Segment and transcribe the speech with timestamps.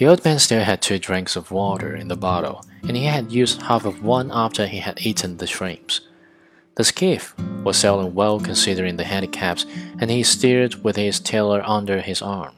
[0.00, 3.30] The old man still had two drinks of water in the bottle, and he had
[3.30, 6.00] used half of one after he had eaten the shrimps.
[6.76, 9.66] The skiff was sailing well considering the handicaps,
[9.98, 12.54] and he steered with his tiller under his arm.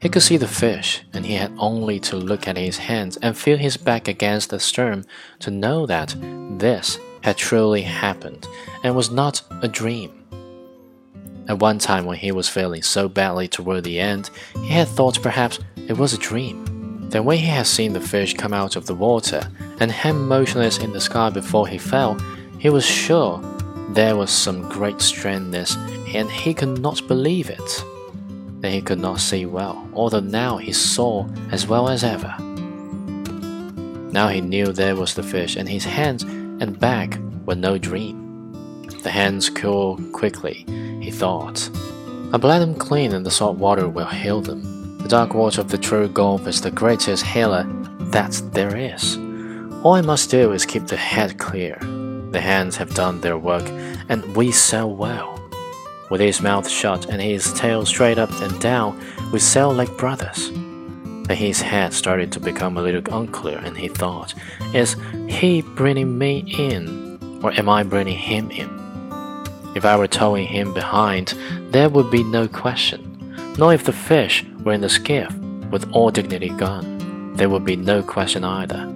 [0.00, 3.36] He could see the fish, and he had only to look at his hands and
[3.36, 5.04] feel his back against the stern
[5.40, 6.14] to know that
[6.60, 8.46] this had truly happened
[8.84, 10.21] and was not a dream.
[11.48, 15.22] At one time, when he was feeling so badly toward the end, he had thought
[15.22, 17.08] perhaps it was a dream.
[17.10, 19.42] Then, when he had seen the fish come out of the water
[19.80, 22.18] and hang motionless in the sky before he fell,
[22.58, 23.42] he was sure
[23.90, 25.76] there was some great strangeness,
[26.14, 27.84] and he could not believe it.
[28.60, 32.34] Then he could not see well, although now he saw as well as ever.
[34.12, 38.21] Now he knew there was the fish, and his hands and back were no dream.
[39.02, 40.64] The hands cool quickly,
[41.00, 41.68] he thought.
[42.32, 44.98] I will let them clean, and the salt water will heal them.
[44.98, 47.66] The dark water of the true Gulf is the greatest healer
[48.12, 49.16] that there is.
[49.82, 51.76] All I must do is keep the head clear.
[52.30, 53.68] The hands have done their work,
[54.08, 55.42] and we sail well.
[56.08, 60.50] With his mouth shut and his tail straight up and down, we sail like brothers.
[60.52, 64.34] Then his head started to become a little unclear, and he thought,
[64.72, 64.96] Is
[65.28, 68.81] he bringing me in, or am I bringing him in?
[69.74, 71.34] If I were towing him behind,
[71.70, 73.08] there would be no question.
[73.58, 75.34] Nor if the fish were in the skiff,
[75.70, 78.86] with all dignity gone, there would be no question either.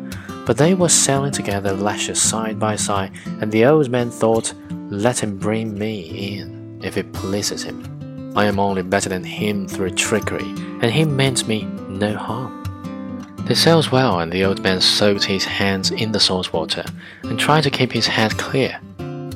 [0.47, 4.53] But they were sailing together, lashes side by side, and the old man thought,
[4.91, 8.33] Let him bring me in, if it pleases him.
[8.37, 10.49] I am only better than him through trickery,
[10.83, 12.63] and he meant me no harm.
[13.47, 16.85] They sailed well, and the old man soaked his hands in the salt water
[17.23, 18.79] and tried to keep his head clear.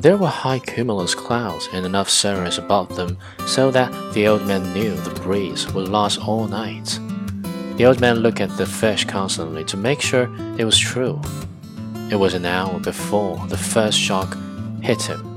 [0.00, 4.72] There were high cumulus clouds and enough cirrus above them so that the old man
[4.72, 6.98] knew the breeze would last all night.
[7.76, 11.20] The old man looked at the fish constantly to make sure it was true.
[12.10, 14.38] It was an hour before the first shock
[14.80, 15.29] hit him,